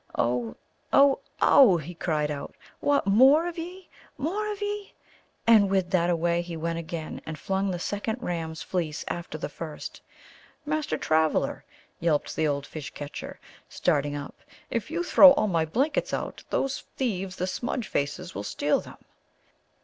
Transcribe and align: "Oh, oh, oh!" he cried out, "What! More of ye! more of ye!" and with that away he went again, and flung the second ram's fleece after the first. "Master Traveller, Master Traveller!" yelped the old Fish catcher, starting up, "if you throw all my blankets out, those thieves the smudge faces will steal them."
"Oh, 0.17 0.55
oh, 0.91 1.19
oh!" 1.43 1.77
he 1.77 1.93
cried 1.93 2.31
out, 2.31 2.55
"What! 2.79 3.05
More 3.05 3.45
of 3.47 3.59
ye! 3.59 3.87
more 4.17 4.51
of 4.51 4.59
ye!" 4.59 4.95
and 5.45 5.69
with 5.69 5.91
that 5.91 6.09
away 6.09 6.41
he 6.41 6.57
went 6.57 6.79
again, 6.79 7.21
and 7.23 7.37
flung 7.37 7.69
the 7.69 7.77
second 7.77 8.17
ram's 8.19 8.63
fleece 8.63 9.05
after 9.09 9.37
the 9.37 9.47
first. 9.47 10.01
"Master 10.65 10.97
Traveller, 10.97 10.97
Master 10.97 10.97
Traveller!" 10.97 11.65
yelped 11.99 12.35
the 12.35 12.47
old 12.47 12.65
Fish 12.65 12.89
catcher, 12.95 13.39
starting 13.69 14.15
up, 14.15 14.33
"if 14.71 14.89
you 14.89 15.03
throw 15.03 15.33
all 15.33 15.45
my 15.47 15.65
blankets 15.65 16.15
out, 16.15 16.43
those 16.49 16.81
thieves 16.97 17.35
the 17.35 17.45
smudge 17.45 17.87
faces 17.87 18.33
will 18.33 18.41
steal 18.41 18.79
them." 18.81 18.97